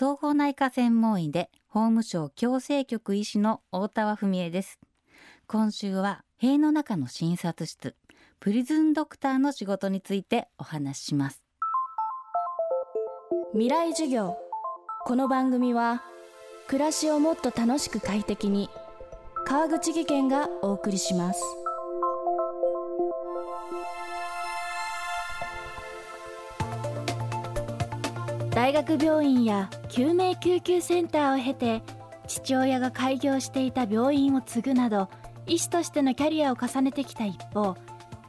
[0.00, 4.80] 総合内科専門医で法務省矯正局医師の大田和文恵です。
[5.46, 7.94] 今週は塀の中の診察室
[8.38, 11.42] プリズンドクターの仕事についてお話しします。
[13.52, 14.38] 未来授業。
[15.04, 16.02] この番組は
[16.66, 18.70] 暮らしをもっと楽しく快適に
[19.44, 21.42] 川口義賢がお送りします。
[28.60, 31.82] 大学病院や救命救急センターを経て
[32.26, 35.08] 父親が開業していた病院を継ぐなど
[35.46, 37.78] 医師としてのキャリアを重ねてきた一方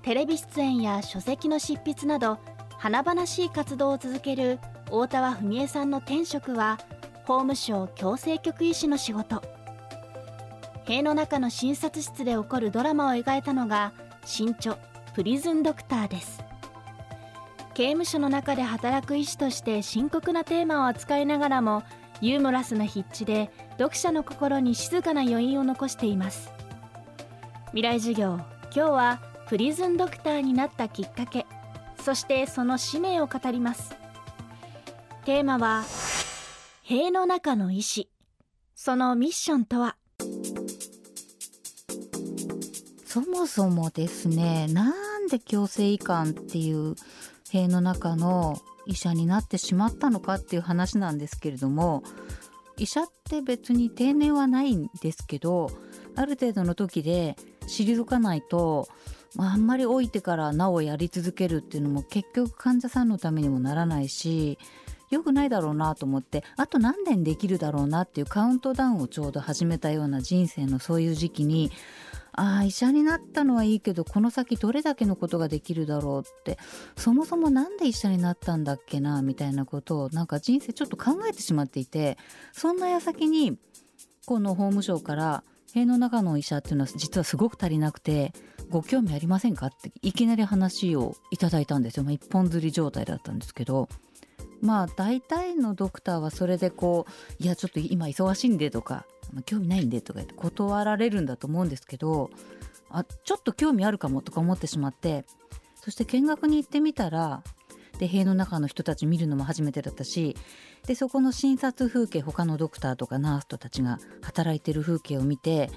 [0.04, 2.40] テレビ出演や書籍の執筆など
[2.78, 6.80] 華々しい活動を続ける大田和文江さんの転職は
[7.26, 9.42] 法務省矯正局医師の仕事。
[10.86, 13.92] 塀の中の診察室で起こるドラマを描いたのが
[14.24, 14.78] 新著
[15.14, 16.51] プリズンドクターです。
[17.74, 21.84] 刑務所の中で働く医師として深刻なテーマを扱いながらも
[22.20, 26.52] ユーモラスな筆致で読者の心に静かな余韻を残しています。
[27.68, 28.40] 未来授業
[28.76, 31.46] 今日はプリズンドクターになったきっかけ
[32.04, 33.96] そしてその使命を語ります。
[35.26, 35.84] テーマは
[36.84, 38.10] 塀の中の医師。
[38.76, 39.96] そのミッションとは？
[43.06, 46.96] そもそもですねなんで矯正医官っていう
[47.52, 52.04] 塀の中の医者になってしまったのかっていう話なんですけれども
[52.78, 55.70] 医者って別に定年はないんですけど
[56.16, 57.36] ある程度の時で
[57.68, 58.88] 退かないと、
[59.38, 64.58] あ、あんまり老いてからなおやり続けるっていうのも結局患者さんのためにもならないし
[65.10, 71.72] 良くないだろうなと思ってあと何年できるだろうなっていうカウントダウンをちょうど始めたような人生のそういう時期に
[72.34, 76.58] ああ医者になったのはいいけどこの先どれだけのことができるだろうって。
[76.96, 82.18] そもそも何で医者になったんだっけなみたいなことをなんか人生ちょっと考えてしまっていて
[82.54, 83.58] そんな矢先に
[84.26, 85.44] この法務省から
[85.74, 88.34] 塀の中の医者っていうのは実はすごく足りなくて
[88.70, 89.68] ご興味ありませんか？
[89.68, 93.90] っていきなり話をいただいたんですよ、まあ、一本釣り状態だったんですけど。
[94.62, 97.08] まあ大体のドクターはそれでこ
[97.40, 99.08] ういやちょっと今忙しいんでとか
[99.46, 102.30] 興味ないんでとか言って断られるんだと思うんですけど
[102.90, 105.26] あちょっと興味あるかもとか思ってしまって
[105.76, 107.44] そして見学に行ってみたら
[107.98, 110.36] で塀の中の人たち見るのも初めてだったし
[110.86, 115.70] でそこの診察風景他のドクターとかナースとたちが働いてる風景を見て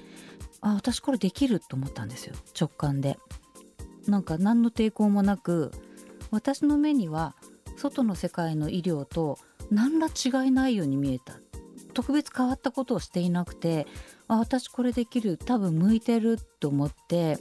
[0.61, 3.17] あ私これできると思ったんですよ直感で。
[4.07, 5.71] なんか何の抵抗もなく
[6.31, 7.35] 私の目には
[7.75, 9.37] 外の世界の医療と
[9.71, 11.39] 何ら違いないように見えた
[11.95, 13.87] 特別変わったことをしていなくて
[14.27, 17.39] あ私これできる多分向いてると思って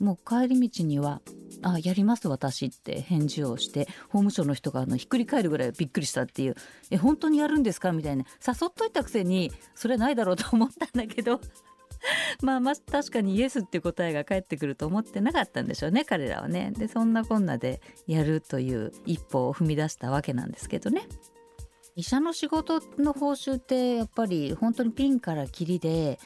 [0.00, 1.22] もう帰り道には
[1.62, 6.56] 「あやります私」って返事をして法務省の人があのひっくり返るぐらいびっくりしたっていう
[6.90, 11.40] 「え本当にやるんですか?」みたいな誘っといたくせにそれないだろうと思ったんだけど
[12.42, 16.72] まあまあ確かにイエスって答えが返ってくると思ってなかったんでしょうね彼らはね。
[16.76, 21.06] でそんなこんなでやるという一歩を踏み出したわけなんですけどね。
[21.96, 26.18] 医者の仕事の報酬ってやっぱり本当にピンからキリで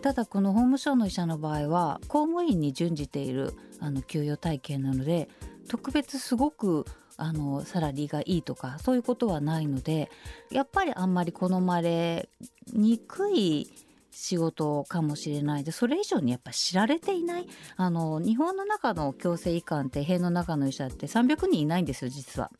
[0.00, 5.28] ただこの法務省の医者の場合は公務員に準じているあの給与体系なので
[5.68, 6.86] 特別すごく
[7.18, 10.10] あのサラリーがいいとかそういうことはないので
[10.50, 12.28] やっぱりあんまり好まれ
[12.72, 13.70] にくい
[14.10, 17.46] 仕事かもしれないでそれ以上にやっぱ知られていない
[17.76, 22.50] あの日本の中の矯正医官って塀の中の医者って300人いないんですよ実は。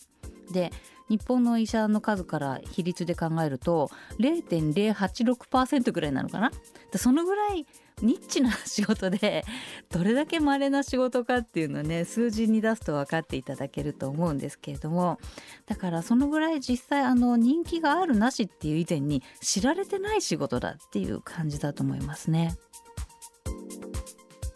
[0.52, 0.72] で
[1.12, 6.50] 日本の医者の数から比率で考えると0.086%ぐらいなのかな？
[6.96, 7.66] そのぐらい
[8.00, 9.44] ニッチな仕事で
[9.90, 15.18] どれだけ稀な仕事かっていうのをね数字に出すと分かっていただけると思うんですけれども
[15.66, 22.56] だからそのぐらい実際あの人気があるなしっていう以前に知られてない仕事だっていう感じだと思いますね。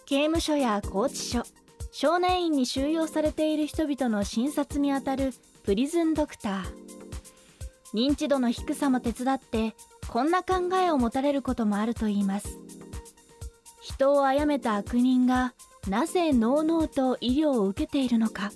[0.06, 1.43] 刑務所や拘置所
[1.93, 5.33] 少年院に収容されている人々の診察にあたる
[5.66, 6.65] プリズンドクター。
[7.93, 9.75] 認知度の低さも手伝って
[10.06, 12.61] こんな考えを持たれることもあるといいます。
[13.81, 15.55] 人を殺めた悪人が
[15.88, 18.52] なぜのうのうと医療を受けているのか。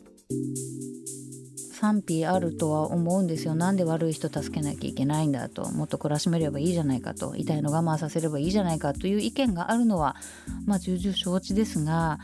[1.81, 3.55] 賛否あるとは思うんですよ。
[3.55, 5.67] なんで悪い人助けなきゃいけないんだと。
[5.73, 7.35] もっと懲らしめればいいじゃないかと。
[7.37, 10.15] 痛いの我慢させればいいじゃないかという意見があるのは
[10.67, 12.19] まあ重々承知ですが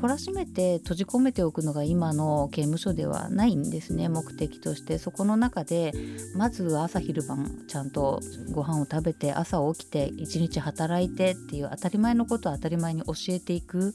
[0.00, 4.08] 懲らしめて閉じ込めておくのが今の刑務所ではないんですね。
[4.08, 4.96] 目的として。
[4.96, 5.92] そこの中で
[6.34, 8.20] まず朝昼晩ちゃんと
[8.52, 13.94] ご飯を食べて朝起きて一日働いてっていう当たり前のことを当たり前に教えていく。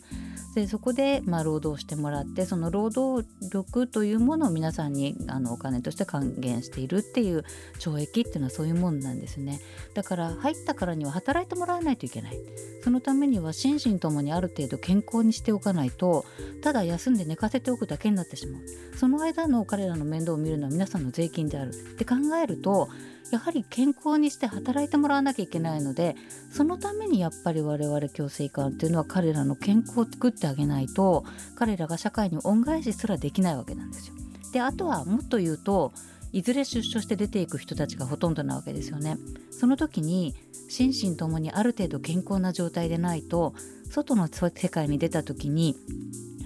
[0.53, 7.43] でそこでま労働してもらってその労働力というものを皆さんにあのお金として還元しているっていう
[7.79, 9.59] 懲役っていうのはそういうもんなんですね。
[9.93, 12.37] だから入ったからには働いてもらわないといけない。
[12.83, 16.25] そのためには心身ともにある程度健康にしておかないと
[16.61, 18.61] ただ休んで寝かせておくだけになってしまう。
[18.97, 22.89] その間の彼らの面倒を見るのは皆さんの税金であるって考えると
[23.31, 26.15] やはり健康にして働いてもらわなきゃいけないので
[26.51, 31.25] そのためにやっぱり我々共生官っていうのは彼らの健康を作ってあげないと
[31.55, 34.15] 彼らが社会に恩返しすらできないわけなんですよ。
[34.57, 35.93] であとはもっと言うと
[36.33, 39.17] いずれ出所して出ていく人たちがほとんどなわけですよね。
[39.51, 40.33] その時に
[40.67, 43.53] 心身ともにある程度健康な状態でないと
[43.91, 45.75] 外の世界に出た時に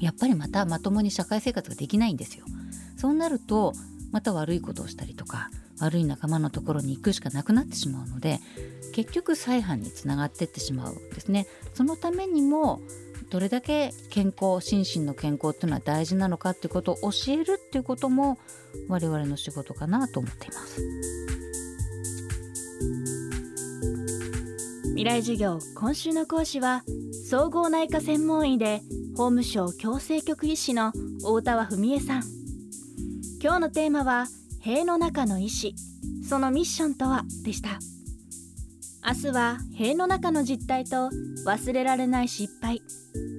[0.02, 2.44] やっぱりまたまともに社会生活ができないんですよ。
[2.98, 3.72] そうなると
[4.12, 5.50] また悪いことをしたりとか
[5.80, 8.42] 悪い仲間のところに行くしかなくなってしまうので
[8.92, 11.48] 結局再犯につながっていってしまうんですね。
[11.74, 12.81] そのためにも
[13.31, 18.38] どれだけ健康心身の健康っていうのは大事なのかっていうことを教えるっていうことも
[18.89, 20.81] 我々の仕事かなと思っています。
[24.89, 26.83] 未来授業今週の講師は
[27.30, 28.81] 総合内科専門医で
[29.16, 30.92] 法務省矯正局医師の
[31.24, 32.24] 大田文恵さん。
[33.42, 34.27] 今日のテーマは
[34.60, 35.75] 塀の中の医師。
[36.27, 37.24] そのミッションとは？
[37.44, 37.80] でした。
[39.03, 41.09] 明日は塀の中の実態と
[41.45, 42.83] 忘れられない失敗。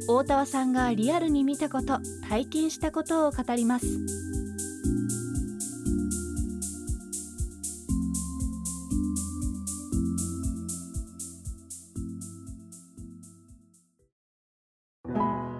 [0.09, 3.87] 大田さんがリアルに見たこと体験したことを語ります。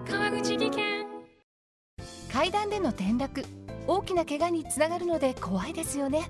[0.05, 1.05] 川口技研。
[2.31, 3.45] 階段での転落。
[3.87, 6.29] 大きな怪我につながるので怖いですよね